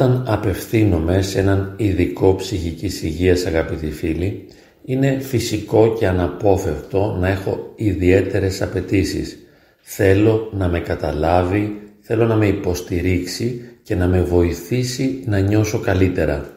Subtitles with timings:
[0.00, 4.46] Όταν απευθύνομαι σε έναν ειδικό ψυχικής υγείας αγαπητοί φίλοι,
[4.84, 9.38] είναι φυσικό και αναπόφευκτο να έχω ιδιαίτερες απαιτήσεις.
[9.80, 16.48] Θέλω να με καταλάβει, θέλω να με υποστηρίξει και να με βοηθήσει να νιώσω καλύτερα.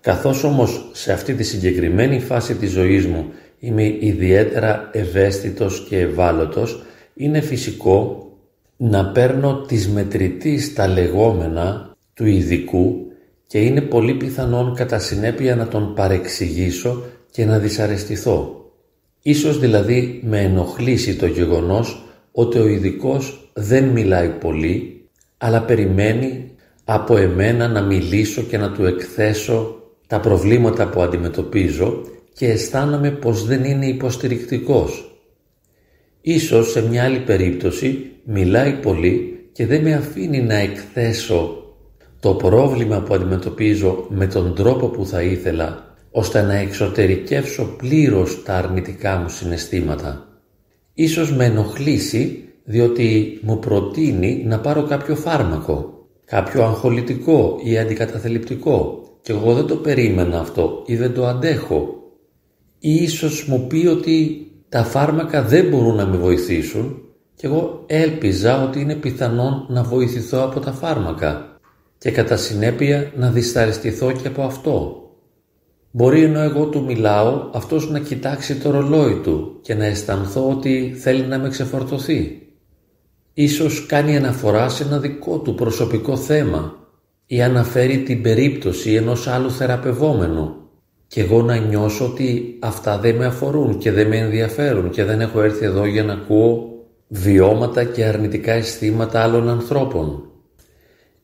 [0.00, 6.82] Καθώς όμως σε αυτή τη συγκεκριμένη φάση της ζωής μου είμαι ιδιαίτερα ευαίσθητος και ευάλωτος,
[7.14, 8.32] είναι φυσικό
[8.76, 11.87] να παίρνω τις μετρητής τα λεγόμενα
[12.18, 13.06] του ειδικού
[13.46, 18.70] και είναι πολύ πιθανόν κατά συνέπεια να τον παρεξηγήσω και να δυσαρεστηθώ.
[19.22, 25.04] Ίσως δηλαδή με ενοχλήσει το γεγονός ότι ο ειδικός δεν μιλάει πολύ,
[25.38, 26.50] αλλά περιμένει
[26.84, 33.44] από εμένα να μιλήσω και να του εκθέσω τα προβλήματα που αντιμετωπίζω και αισθάνομαι πως
[33.44, 35.20] δεν είναι υποστηρικτικός.
[36.20, 41.62] Ίσως σε μια άλλη περίπτωση μιλάει πολύ και δεν με αφήνει να εκθέσω
[42.20, 48.54] το πρόβλημα που αντιμετωπίζω με τον τρόπο που θα ήθελα ώστε να εξωτερικεύσω πλήρως τα
[48.54, 50.26] αρνητικά μου συναισθήματα.
[50.94, 59.32] Ίσως με ενοχλήσει διότι μου προτείνει να πάρω κάποιο φάρμακο, κάποιο αγχολητικό ή αντικαταθλιπτικό και
[59.32, 61.94] εγώ δεν το περίμενα αυτό ή δεν το αντέχω.
[62.78, 67.02] Ή ίσως μου πει ότι τα φάρμακα δεν μπορούν να με βοηθήσουν
[67.34, 71.57] και εγώ έλπιζα ότι είναι πιθανόν να βοηθηθώ από τα φάρμακα
[71.98, 75.02] και κατά συνέπεια να δισταριστηθώ και από αυτό.
[75.90, 80.94] Μπορεί ενώ εγώ του μιλάω αυτός να κοιτάξει το ρολόι του και να αισθανθώ ότι
[80.98, 82.42] θέλει να με ξεφορτωθεί.
[83.34, 86.76] Ίσως κάνει αναφορά σε ένα δικό του προσωπικό θέμα
[87.26, 90.54] ή αναφέρει την περίπτωση ενός άλλου θεραπευόμενου
[91.06, 95.20] και εγώ να νιώσω ότι αυτά δεν με αφορούν και δεν με ενδιαφέρουν και δεν
[95.20, 96.68] έχω έρθει εδώ για να ακούω
[97.08, 100.27] βιώματα και αρνητικά αισθήματα άλλων ανθρώπων.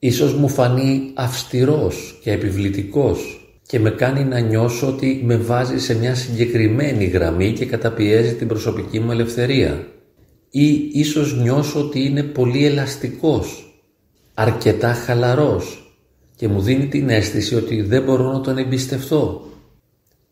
[0.05, 5.99] Ίσως μου φανεί αυστηρός και επιβλητικός και με κάνει να νιώσω ότι με βάζει σε
[5.99, 9.87] μια συγκεκριμένη γραμμή και καταπιέζει την προσωπική μου ελευθερία.
[10.51, 13.79] Ή ίσως νιώσω ότι είναι πολύ ελαστικός,
[14.35, 15.95] αρκετά χαλαρός
[16.37, 19.47] και μου δίνει την αίσθηση ότι δεν μπορώ να τον εμπιστευτώ.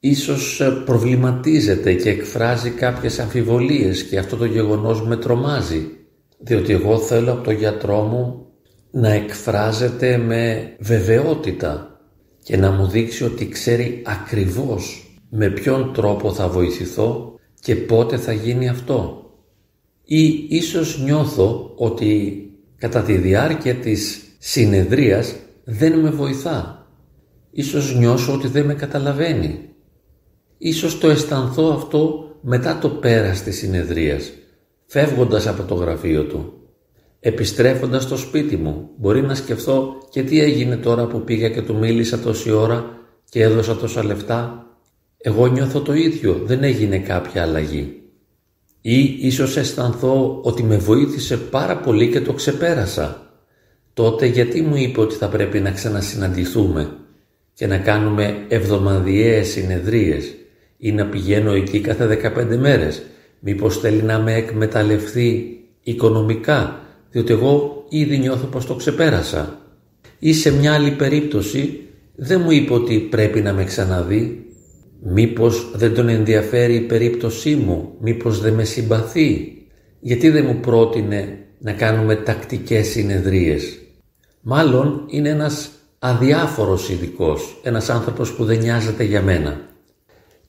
[0.00, 5.86] Ίσως ε, προβληματίζεται και εκφράζει κάποιες αμφιβολίες και αυτό το γεγονός με τρομάζει
[6.38, 8.41] διότι εγώ θέλω από τον γιατρό μου
[8.92, 12.00] να εκφράζεται με βεβαιότητα
[12.42, 18.32] και να μου δείξει ότι ξέρει ακριβώς με ποιον τρόπο θα βοηθηθώ και πότε θα
[18.32, 19.26] γίνει αυτό.
[20.04, 22.42] Ή ίσως νιώθω ότι
[22.78, 26.86] κατά τη διάρκεια της συνεδρίας δεν με βοηθά.
[27.50, 29.58] Ίσως νιώσω ότι δεν με καταλαβαίνει.
[30.58, 34.32] Ίσως το αισθανθώ αυτό μετά το πέρας της συνεδρίας,
[34.86, 36.61] φεύγοντας από το γραφείο του.
[37.24, 41.76] Επιστρέφοντας στο σπίτι μου, μπορεί να σκεφτώ και τι έγινε τώρα που πήγα και του
[41.76, 42.84] μίλησα τόση ώρα
[43.28, 44.66] και έδωσα τόσα λεφτά.
[45.18, 48.02] Εγώ νιώθω το ίδιο, δεν έγινε κάποια αλλαγή.
[48.80, 53.32] Ή ίσως αισθανθώ ότι με βοήθησε πάρα πολύ και το ξεπέρασα.
[53.94, 56.96] Τότε γιατί μου είπε ότι θα πρέπει να ξανασυναντηθούμε
[57.54, 60.34] και να κάνουμε εβδομαδιαίες συνεδρίες
[60.78, 63.02] ή να πηγαίνω εκεί κάθε 15 μέρες;
[63.40, 66.81] Μήπως θέλει να με εκμεταλλευτεί οικονομικά;
[67.12, 69.58] Διότι εγώ ήδη νιώθω πως το ξεπέρασα.
[70.18, 71.80] Ή σε μια άλλη περίπτωση
[72.14, 74.46] δεν μου είπε ότι πρέπει να με ξαναδεί.
[75.02, 79.56] Μήπως δεν τον ενδιαφέρει η περίπτωσή μου, μήπως δεν με συμπαθεί.
[80.00, 83.78] Γιατί δεν μου πρότεινε να κάνουμε τακτικές συνεδρίες.
[84.40, 89.60] Μάλλον είναι ένας αδιάφορος ειδικός, ένας άνθρωπος που δεν νοιάζεται για μένα.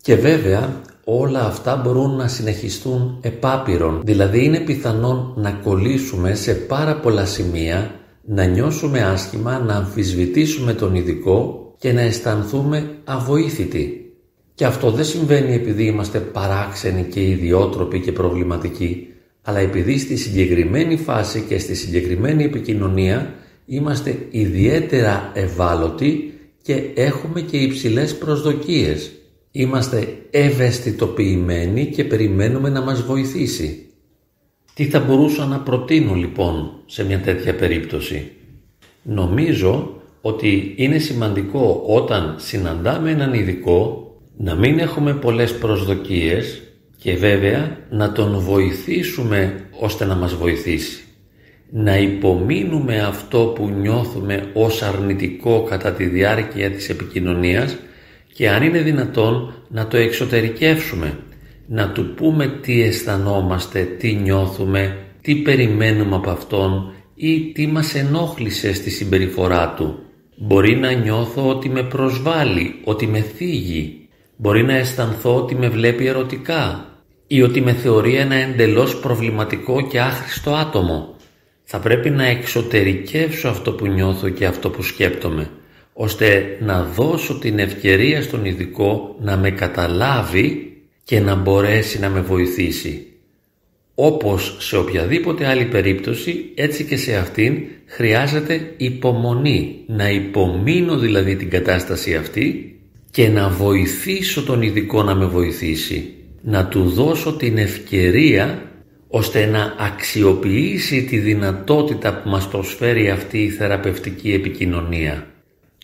[0.02, 6.96] Και βέβαια όλα αυτά μπορούν να συνεχιστούν επάπειρον, δηλαδή είναι πιθανόν να κολλήσουμε σε πάρα
[6.96, 7.92] πολλά σημεία,
[8.26, 14.14] να νιώσουμε άσχημα, να αμφισβητήσουμε τον ειδικό και να αισθανθούμε αβοήθητοι.
[14.56, 19.08] Και αυτό δεν συμβαίνει επειδή είμαστε παράξενοι και ιδιότροποι και προβληματικοί,
[19.42, 23.34] αλλά επειδή στη συγκεκριμένη φάση και στη συγκεκριμένη επικοινωνία
[23.66, 29.12] είμαστε ιδιαίτερα ευάλωτοι και έχουμε και υψηλές προσδοκίες.
[29.56, 33.86] Είμαστε ευαισθητοποιημένοι και περιμένουμε να μας βοηθήσει.
[34.74, 38.32] Τι θα μπορούσα να προτείνω λοιπόν σε μια τέτοια περίπτωση;
[39.04, 46.62] Νομίζω ότι είναι σημαντικό όταν συναντάμε έναν ειδικό να μην έχουμε πολλές προσδοκίες
[46.98, 51.04] και βέβαια να τον βοηθήσουμε ώστε να μας βοηθήσει.
[51.70, 57.78] Να υπομείνουμε αυτό που νιώθουμε ως αρνητικό κατά τη διάρκεια της επικοινωνίας
[58.34, 61.20] και αν είναι δυνατόν να το εξωτερικεύσουμε,
[61.68, 68.74] να του πούμε τι αισθανόμαστε, τι νιώθουμε, τι περιμένουμε από Αυτόν ή τι μας ενόχλησε
[68.74, 70.00] στη συμπεριφορά Του
[70.36, 74.08] Μπορεί να νιώθω ότι με προσβάλλει, ότι με θίγει.
[74.36, 76.88] Μπορεί να αισθανθώ ότι με βλέπει ερωτικά
[77.28, 81.16] ή ότι με θεωρεί ένα εντελώς προβληματικό και άχρηστο άτομο.
[81.64, 85.50] Θα πρέπει να εξωτερικεύσω αυτό που νιώθω και αυτό που σκέπτομαι,
[85.94, 90.74] ώστε να δώσω την ευκαιρία στον ειδικό να με καταλάβει
[91.04, 93.08] και να μπορέσει να με βοηθήσει.
[93.96, 101.50] Όπως σε οποιαδήποτε άλλη περίπτωση, έτσι και σε αυτήν χρειάζεται υπομονή, να υπομείνω δηλαδή την
[101.50, 102.78] κατάσταση αυτή
[103.12, 108.72] και να βοηθήσω τον ειδικό να με βοηθήσει, να του δώσω την ευκαιρία
[109.08, 115.33] ώστε να αξιοποιήσει τη δυνατότητα που μας προσφέρει αυτή η θεραπευτική επικοινωνία.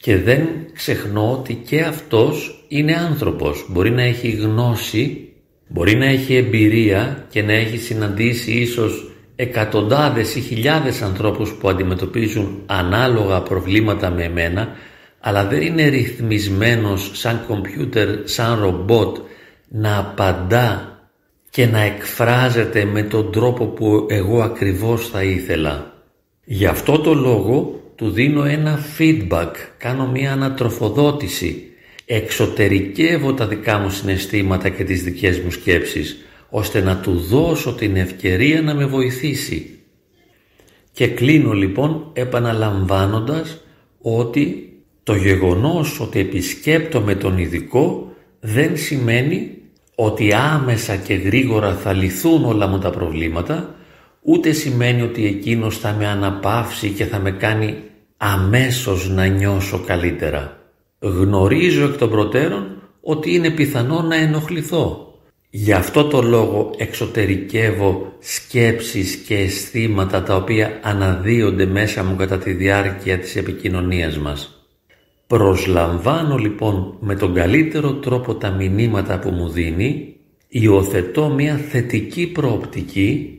[0.01, 5.29] Και δεν ξεχνώ ότι και αυτός είναι άνθρωπος, μπορεί να έχει γνώση
[5.71, 12.61] Μπορεί να έχει εμπειρία και να έχει συναντήσει ίσως εκατοντάδες ή χιλιάδες ανθρώπους που αντιμετωπίζουν
[12.65, 14.75] ανάλογα προβλήματα με εμένα
[15.19, 19.17] αλλά δεν είναι ρυθμισμένος σαν κομπιούτερ, σαν ρομπότ
[19.67, 20.99] να απαντά
[21.49, 25.93] και να εκφράζεται με τον τρόπο που εγώ ακριβώς θα ήθελα.
[26.43, 31.63] Γι' αυτό το λόγο του δίνω ένα feedback, κάνω μια ανατροφοδότηση
[32.05, 36.17] εξωτερικεύω τα δικά μου συναισθήματα και τις δικές μου σκέψεις
[36.49, 39.79] ώστε να του δώσω την ευκαιρία να με βοηθήσει.
[40.91, 43.61] Και κλείνω λοιπόν επαναλαμβάνοντας
[44.01, 44.73] ότι
[45.03, 49.57] το γεγονός ότι επισκέπτομαι τον ειδικό δεν σημαίνει
[49.95, 53.75] ότι άμεσα και γρήγορα θα λυθούν όλα μου τα προβλήματα
[54.21, 57.75] ούτε σημαίνει ότι εκείνος θα με αναπαύσει και θα με κάνει
[58.21, 60.57] αμέσως να νιώσω καλύτερα.
[60.99, 65.13] Γνωρίζω εκ των προτέρων ότι είναι πιθανό να ενοχληθώ.
[65.49, 72.51] Γι' αυτό το λόγο εξωτερικεύω σκέψεις και αισθήματα τα οποία αναδύονται μέσα μου κατά τη
[72.51, 74.63] διάρκεια της επικοινωνίας μας.
[75.27, 80.15] Προσλαμβάνω λοιπόν με τον καλύτερο τρόπο τα μηνύματα που μου δίνει,
[80.47, 83.38] υιοθετώ μια θετική προοπτική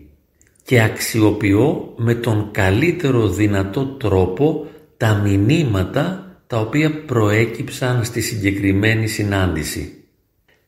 [0.64, 4.66] και αξιοποιώ με τον καλύτερο δυνατό τρόπο
[4.96, 10.04] τα μηνύματα τα οποία προέκυψαν στη συγκεκριμένη συνάντηση.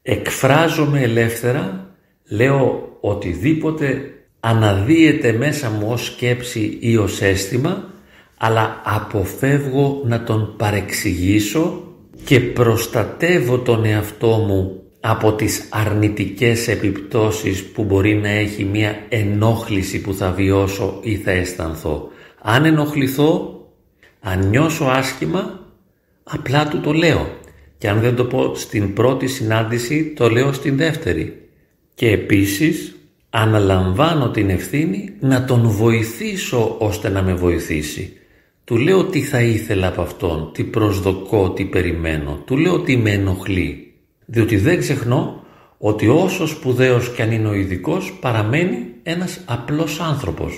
[0.02, 1.94] Εκφράζομαι ελεύθερα,
[2.28, 7.90] λέω οτιδήποτε αναδύεται μέσα μου ως σκέψη ή ως αίσθημα,
[8.36, 11.82] αλλά αποφεύγω να τον παρεξηγήσω
[12.24, 20.00] και προστατεύω τον εαυτό μου από τις αρνητικές επιπτώσεις που μπορεί να έχει μια ενόχληση
[20.00, 22.08] που θα βιώσω ή θα αισθανθώ.
[22.42, 23.60] Αν ενοχληθώ,
[24.20, 25.62] αν νιώσω άσχημα,
[26.24, 27.26] Απλά του το λέω
[27.78, 31.48] και αν δεν το πω στην πρώτη συνάντηση το λέω στην δεύτερη.
[31.94, 32.96] Και επίσης
[33.30, 38.12] αναλαμβάνω την ευθύνη να τον βοηθήσω ώστε να με βοηθήσει.
[38.64, 42.42] Του λέω τι θα ήθελα από αυτόν, τι προσδοκώ, τι περιμένω.
[42.46, 43.91] Του λέω τι με ενοχλεί.
[44.32, 45.44] Διότι δεν ξεχνώ
[45.78, 50.52] ότι όσο σπουδαίος κι αν είναι ο ειδικός παραμένει ένας απλός άνθρωπος.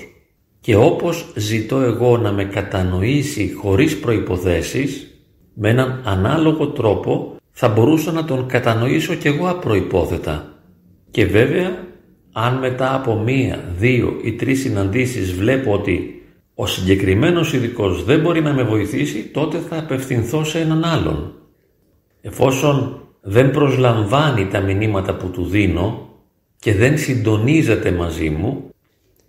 [0.60, 5.18] Και όπως ζητώ εγώ να με κατανοήσει χωρίς προϋποθέσεις,
[5.54, 10.62] με έναν ανάλογο τρόπο θα μπορούσα να τον κατανοήσω κι εγώ απροϋπόθετα.
[11.10, 11.84] Και βέβαια,
[12.32, 16.22] αν μετά από μία, δύο ή τρεις συναντήσεις βλέπω ότι
[16.54, 21.32] ο συγκεκριμένος ειδικός δεν μπορεί να με βοηθήσει, τότε θα απευθυνθώ σε έναν άλλον.
[22.20, 26.08] Εφόσον δεν προσλαμβάνει τα μηνύματα που του δίνω
[26.58, 28.70] και δεν συντονίζεται μαζί μου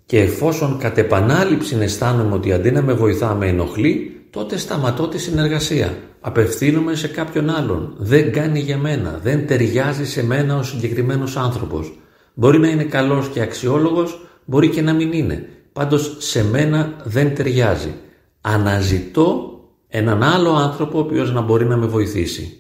[0.06, 5.18] και εφόσον κατ' επανάληψη αισθάνομαι ότι αντί να με βοηθά με ενοχλεί, τότε σταματώ τη
[5.18, 5.98] συνεργασία.
[6.22, 7.94] Απευθύνομαι σε κάποιον άλλον.
[7.98, 9.20] Δεν κάνει για μένα.
[9.24, 12.00] Δεν ταιριάζει σε μένα ο συγκεκριμένος άνθρωπος.
[12.34, 15.50] Μπορεί να είναι καλός και αξιόλογος, μπορεί και να μην είναι.
[15.74, 17.94] Πάντως σε μένα δεν ταιριάζει.
[18.42, 22.60] Αναζητώ έναν άλλο άνθρωπο ο οποίος να μπορεί να με βοηθήσει.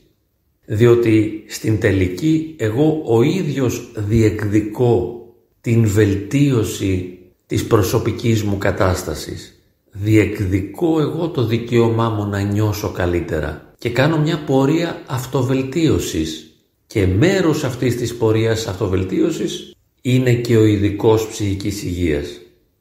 [0.65, 5.25] Διότι στην τελική εγώ ο ίδιος διεκδικώ
[5.61, 9.55] την βελτίωση της προσωπικής μου κατάστασης
[9.91, 16.49] διεκδικώ εγώ το δικαίωμά μου να νιώσω καλύτερα και κάνω μια πορεία αυτοβελτίωσης
[16.87, 22.27] και μέρος αυτής της πορείας αυτοβελτίωσης είναι και ο ειδικός ψυχικής υγείας.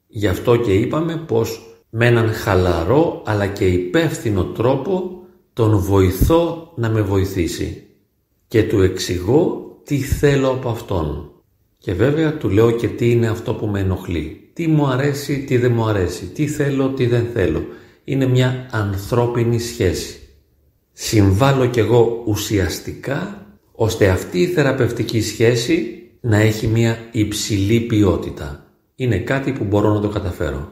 [0.07, 5.14] Γι' αυτό και είπαμε πως με έναν χαλαρό αλλά και υπεύθυνο τρόπο
[5.55, 7.83] τον βοηθώ να με βοηθήσει
[8.47, 11.31] και του εξηγώ τι θέλω από αυτόν.
[11.77, 14.49] Και βέβαια του λέω και τι είναι αυτό που με ενοχλεί.
[14.53, 16.25] Τι μου αρέσει, τι δεν μου αρέσει.
[16.25, 17.65] Τι θέλω, τι δεν θέλω.
[18.03, 20.19] Είναι μια ανθρώπινη σχέση.
[20.93, 28.65] Συμβάλλω κι εγώ ουσιαστικά ώστε αυτή η θεραπευτική σχέση να έχει μια υψηλή ποιότητα.
[28.95, 30.71] Είναι κάτι που μπορώ να το καταφέρω.